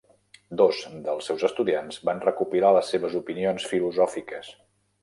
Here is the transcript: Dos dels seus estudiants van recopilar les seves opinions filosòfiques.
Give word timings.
Dos 0.61 0.79
dels 1.09 1.27
seus 1.31 1.45
estudiants 1.49 2.01
van 2.11 2.25
recopilar 2.27 2.73
les 2.79 2.91
seves 2.95 3.21
opinions 3.21 3.71
filosòfiques. 3.75 4.53